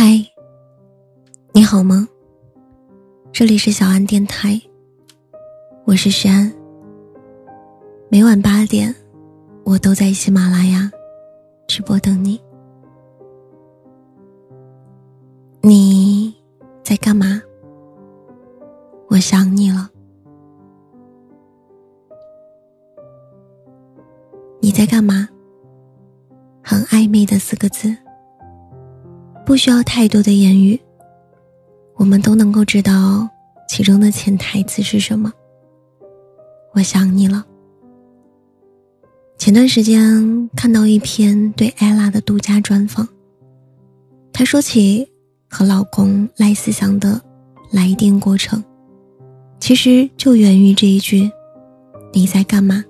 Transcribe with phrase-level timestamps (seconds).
[0.00, 0.24] 嗨，
[1.52, 2.08] 你好吗？
[3.32, 4.56] 这里是小安电台，
[5.84, 6.52] 我是诗安。
[8.08, 8.94] 每晚八点，
[9.64, 10.88] 我都在喜马拉雅
[11.66, 12.40] 直播等你。
[15.62, 16.32] 你
[16.84, 17.42] 在干嘛？
[19.08, 19.90] 我想你了。
[24.60, 25.28] 你在干嘛？
[26.62, 27.96] 很暧昧的四个字。
[29.48, 30.78] 不需要太多的言语，
[31.94, 33.26] 我们都能够知道
[33.66, 35.32] 其中的潜台词是什么。
[36.74, 37.46] 我想你了。
[39.38, 43.08] 前段时间看到一篇对艾拉的独家专访，
[44.34, 45.08] 她说起
[45.48, 47.18] 和老公赖思祥的
[47.72, 48.62] 来电过程，
[49.58, 51.30] 其实就源于这一句
[52.12, 52.84] ：“你在干嘛？”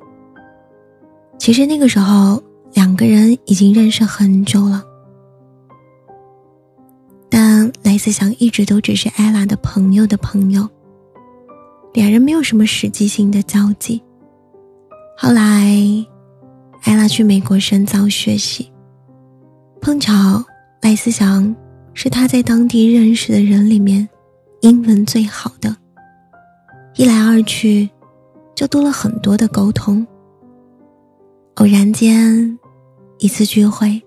[1.39, 2.43] 其实那个时候
[2.75, 4.87] 两个人已经认识很久了。
[7.99, 10.67] 思祥一直都只是艾拉的朋友的朋友，
[11.93, 14.01] 两人没有什么实际性的交集。
[15.17, 15.67] 后来，
[16.85, 18.71] 艾拉去美国深造学习，
[19.81, 20.45] 碰巧
[20.81, 21.55] 赖思祥
[21.93, 24.09] 是他在当地认识的人里面
[24.61, 25.77] 英文最好的，
[26.95, 27.91] 一来二去，
[28.55, 30.07] 就多了很多的沟通。
[31.57, 32.59] 偶然间，
[33.19, 34.01] 一次聚会，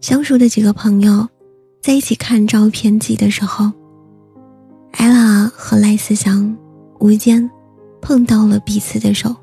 [0.00, 1.28] 相熟的几个朋友。
[1.80, 3.70] 在一起看照片集的时候，
[4.92, 6.56] 艾拉和赖思祥
[6.98, 7.48] 无意间
[8.00, 9.34] 碰到了彼此的手。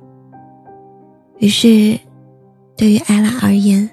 [1.39, 1.97] 于是，
[2.77, 3.89] 对于艾拉而言，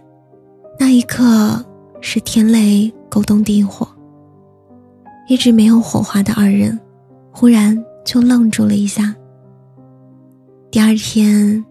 [0.78, 1.64] 那一刻
[2.00, 3.88] 是天雷勾动地火。
[5.28, 6.78] 一直没有火花的二人，
[7.30, 9.14] 忽然就愣住了一下。
[10.70, 11.64] 第二天，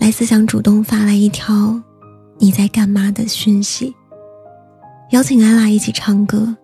[0.00, 1.80] 赖思祥主动发来一条
[2.40, 3.94] “你在干嘛”的讯息。
[5.10, 6.54] 邀请艾拉一起唱歌。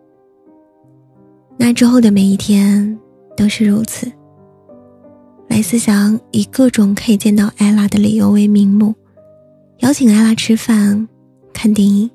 [1.57, 2.99] 那之后的每一天
[3.37, 4.11] 都是如此。
[5.49, 8.95] 莱斯祥以各种可以见到艾拉的理由为名目，
[9.79, 11.07] 邀请艾拉吃饭、
[11.53, 12.11] 看电影。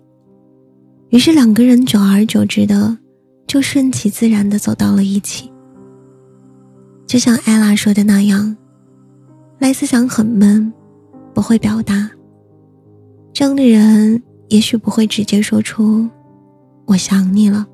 [1.09, 2.97] 于是两个人久而久之的，
[3.45, 5.49] 就顺其自然的走到了一起。
[7.05, 8.57] 就像艾拉说的那样，
[9.59, 10.73] 莱斯祥很闷，
[11.33, 12.09] 不会表达。
[13.31, 16.05] 这样的人也许不会直接说出。
[16.87, 17.67] 我想你了，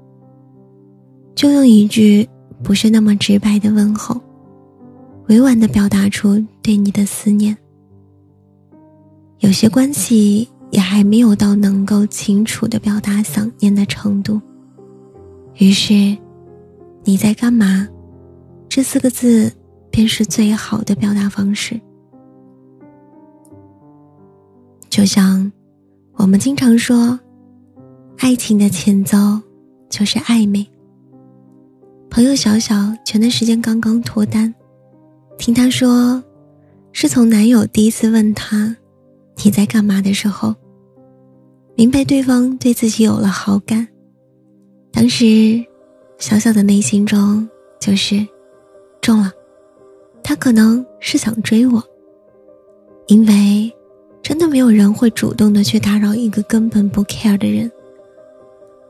[1.35, 2.27] 就用一句
[2.63, 4.19] 不是那么直白的问候，
[5.29, 7.55] 委婉的表达出对你的思念。
[9.37, 14.41] 有些关系也还没有到能够清楚的表达想念的程度，
[15.59, 15.93] 于是，
[17.03, 17.87] 你在干嘛？
[18.67, 19.53] 这四个字
[19.91, 21.79] 便是最好的表达方式。
[24.89, 25.51] 就像
[26.15, 27.19] 我们经常说。
[28.23, 29.17] 爱情的前奏
[29.89, 30.65] 就是暧昧。
[32.09, 32.73] 朋友小小
[33.03, 34.55] 前段时间刚刚脱单，
[35.37, 36.23] 听她说，
[36.93, 38.73] 是从男友第一次问她
[39.43, 40.55] 你在干嘛的时候，
[41.75, 43.85] 明白对方对自己有了好感。
[44.89, 45.61] 当时，
[46.17, 47.45] 小小的内心中
[47.77, 48.25] 就是
[49.01, 49.33] 中了，
[50.23, 51.83] 他可能是想追我，
[53.07, 53.69] 因为
[54.21, 57.69] 真的没有人会主动的去打扰一个根本不 care 的人。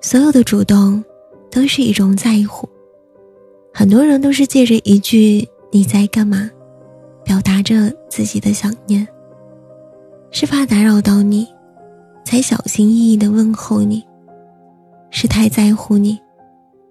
[0.04, 1.02] 所有的主动，
[1.50, 2.68] 都是一种在乎。
[3.74, 6.52] 很多人都是借着一句“你在干嘛”，
[7.24, 9.08] 表达着自己的想念。
[10.30, 11.48] 是怕打扰到你，
[12.26, 14.02] 才小心翼翼的问候你；
[15.10, 16.20] 是太在乎你，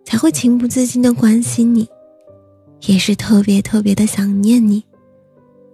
[0.06, 1.84] 才会情不自禁的关心你；
[2.86, 4.82] 也是特别特别的想念你，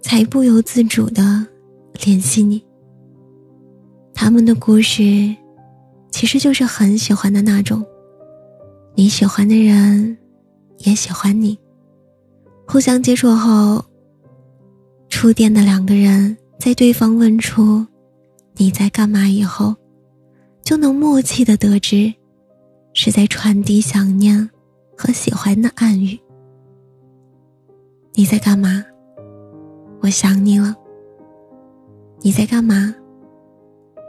[0.01, 1.47] 才不由自主的
[2.03, 2.61] 联系你。
[4.13, 5.33] 他们的故事。
[6.19, 7.81] 其实就是很喜欢的那种，
[8.93, 10.17] 你喜欢的人
[10.79, 11.57] 也喜欢你，
[12.67, 13.81] 互相接触后，
[15.07, 17.87] 触电的两个人在对方问出
[18.55, 19.73] 你在干嘛以后，
[20.61, 22.13] 就能默契的得知
[22.93, 24.49] 是在传递想念
[24.97, 26.19] 和喜欢的暗语。
[28.13, 28.83] 你在干嘛？
[30.01, 30.75] 我想你了。
[32.19, 32.93] 你在干嘛？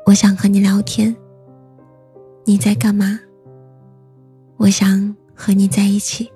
[0.07, 1.17] 我想和你聊天。
[2.51, 3.17] 你在干嘛？
[4.57, 6.29] 我想和你在一起。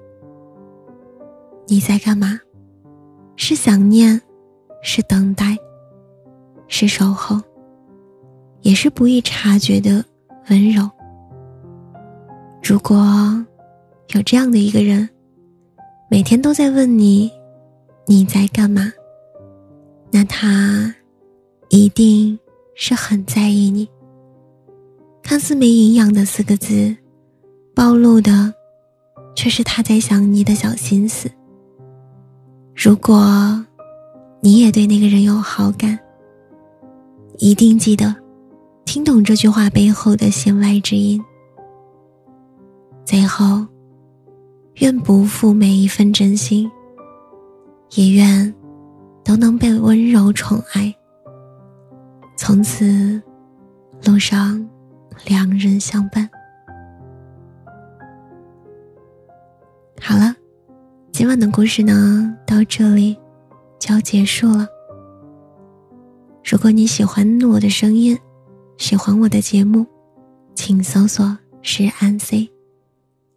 [1.66, 2.38] 你在干嘛？
[3.34, 4.22] 是想念，
[4.80, 5.58] 是等待，
[6.68, 7.42] 是守候，
[8.60, 10.04] 也是不易察觉的
[10.50, 10.88] 温柔。
[12.62, 12.96] 如果
[14.14, 15.08] 有这样的一个人，
[16.08, 17.28] 每天都在问你
[18.06, 18.82] 你在干嘛，
[20.12, 20.94] 那他
[21.70, 22.38] 一定
[22.76, 23.88] 是很在意你。
[25.34, 26.96] 看似没营养的四个字，
[27.74, 28.54] 暴露的
[29.34, 31.28] 却是他在想你的小心思。
[32.72, 33.60] 如果
[34.40, 35.98] 你也对那个人有好感，
[37.38, 38.14] 一定记得
[38.84, 41.20] 听懂这句话背后的弦外之音。
[43.04, 43.66] 最后，
[44.74, 46.70] 愿不负每一份真心，
[47.96, 48.54] 也愿
[49.24, 50.94] 都能被温柔宠爱。
[52.36, 53.20] 从此，
[54.04, 54.64] 路上
[55.24, 56.28] 两人相伴。
[60.00, 60.34] 好了，
[61.12, 63.16] 今晚的故事呢，到这里
[63.78, 64.66] 就要结束了。
[66.44, 68.18] 如果你喜欢我的声音，
[68.76, 69.86] 喜欢我的节目，
[70.54, 72.50] 请搜索“是安 C”，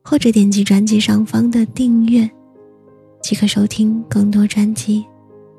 [0.04, 2.30] 或者点击专辑上方的订阅，
[3.22, 5.06] 即可收听更多专辑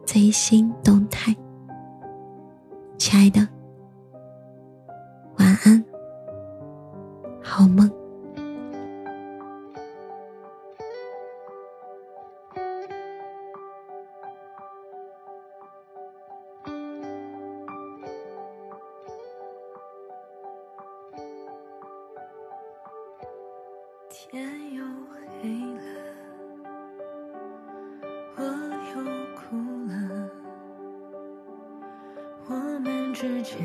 [0.05, 1.35] 最新动态。
[2.99, 3.49] 亲爱的，
[5.39, 5.83] 晚安，
[7.59, 7.91] 好梦。
[24.09, 24.85] 天又
[25.43, 25.83] 黑了，
[28.37, 28.43] 我
[28.95, 29.03] 又
[29.35, 29.57] 哭
[29.89, 29.93] 了。
[32.47, 33.59] 我们之间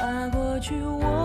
[0.00, 1.19] 把过去我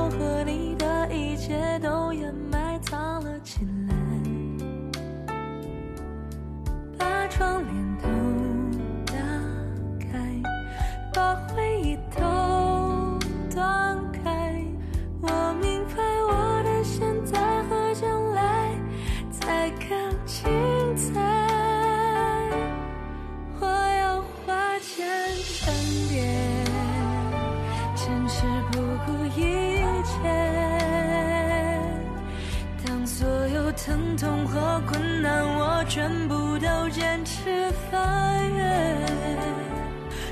[35.06, 36.36] 困难，我全部。
[36.58, 39.06] 都坚持翻越，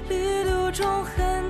[0.10, 1.43] 旅途中很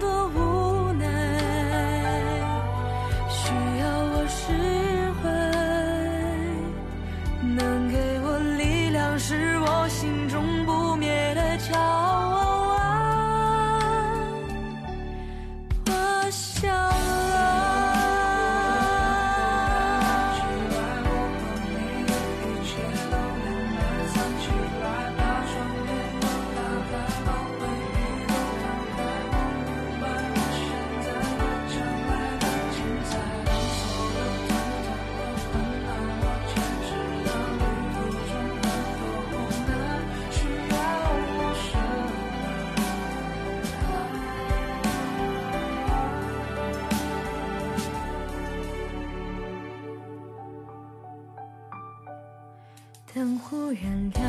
[53.16, 54.24] 灯忽然亮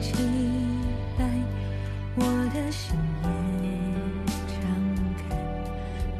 [0.00, 0.14] 起
[1.18, 1.28] 来，
[2.16, 2.24] 我
[2.54, 2.96] 的心
[3.62, 3.68] 也
[4.48, 4.56] 敞
[5.18, 5.36] 开，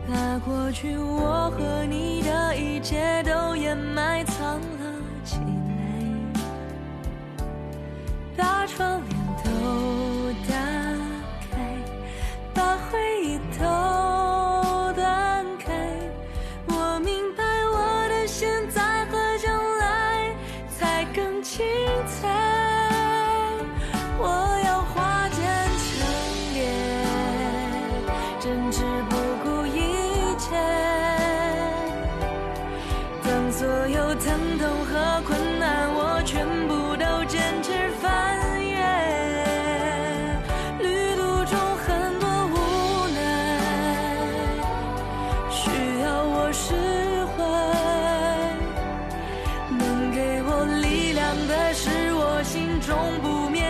[0.06, 4.60] 把过去我和你的一切都掩埋藏
[34.08, 38.80] 有疼痛和困难，我全部都坚持翻越。
[40.80, 43.20] 旅途中很多无奈，
[45.50, 45.68] 需
[46.00, 46.72] 要我释
[47.36, 47.36] 怀。
[49.76, 53.67] 能给我力量的是我心中不灭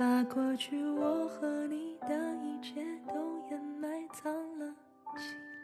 [0.00, 4.74] 把过去我和你的一切都掩埋藏了
[5.14, 5.59] 起来。